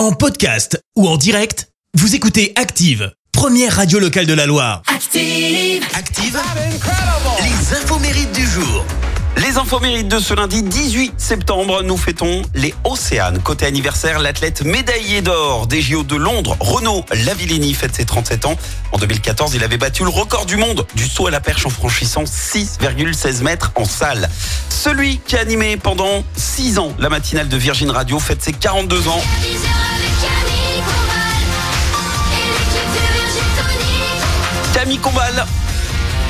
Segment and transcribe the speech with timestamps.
[0.00, 4.80] En podcast ou en direct, vous écoutez Active, première radio locale de la Loire.
[4.86, 5.84] Active.
[5.94, 6.40] Active,
[7.42, 8.86] les infos mérites du jour.
[9.36, 13.40] Les infos mérites de ce lundi 18 septembre, nous fêtons les Océanes.
[13.40, 18.56] Côté anniversaire, l'athlète médaillé d'or des JO de Londres, Renaud Lavillenie, fête ses 37 ans.
[18.92, 21.70] En 2014, il avait battu le record du monde du saut à la perche en
[21.70, 24.30] franchissant 6,16 mètres en salle.
[24.70, 29.08] Celui qui a animé pendant 6 ans la matinale de Virgin Radio fête ses 42
[29.08, 29.22] ans.
[34.90, 35.46] Camille Combal.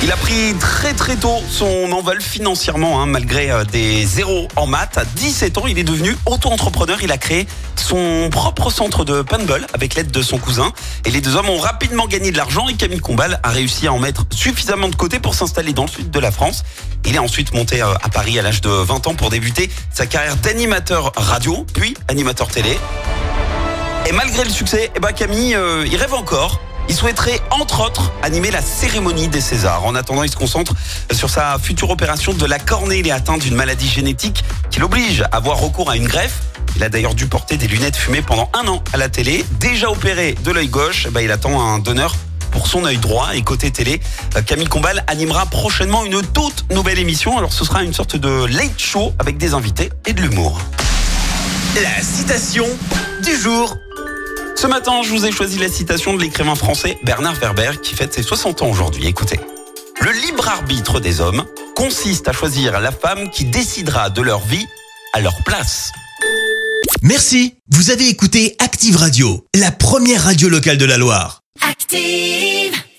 [0.03, 4.67] Il a pris très très tôt son envol financièrement, hein, malgré euh, des zéros en
[4.67, 4.99] maths.
[4.99, 6.99] À 17 ans, il est devenu auto-entrepreneur.
[7.03, 7.47] Il a créé
[7.77, 10.75] son propre centre de paintball avec l'aide de son cousin.
[11.07, 13.95] Et les deux hommes ont rapidement gagné de l'argent et Camille Combal a réussi à
[13.95, 16.63] en mettre suffisamment de côté pour s'installer dans le sud de la France.
[17.07, 20.05] Il est ensuite monté euh, à Paris à l'âge de 20 ans pour débuter sa
[20.05, 22.79] carrière d'animateur radio, puis animateur télé.
[24.07, 26.61] Et malgré le succès, eh ben Camille, euh, il rêve encore.
[26.91, 29.87] Il souhaiterait, entre autres, animer la cérémonie des Césars.
[29.87, 30.75] En attendant, il se concentre
[31.13, 32.99] sur sa future opération de la cornée.
[32.99, 36.41] Il est atteint d'une maladie génétique qui l'oblige à avoir recours à une greffe.
[36.75, 39.45] Il a d'ailleurs dû porter des lunettes fumées pendant un an à la télé.
[39.61, 42.17] Déjà opéré de l'œil gauche, eh ben, il attend un donneur
[42.51, 43.37] pour son œil droit.
[43.37, 44.01] Et côté télé,
[44.35, 47.39] euh, Camille Combal animera prochainement une toute nouvelle émission.
[47.39, 50.61] Alors ce sera une sorte de late show avec des invités et de l'humour.
[51.77, 52.67] La citation
[53.23, 53.77] du jour.
[54.61, 58.13] Ce matin, je vous ai choisi la citation de l'écrivain français Bernard Werber qui fête
[58.13, 59.07] ses 60 ans aujourd'hui.
[59.07, 59.41] Écoutez.
[60.03, 64.67] Le libre arbitre des hommes consiste à choisir la femme qui décidera de leur vie
[65.15, 65.93] à leur place.
[67.01, 71.41] Merci, vous avez écouté Active Radio, la première radio locale de la Loire.
[71.67, 72.80] Active.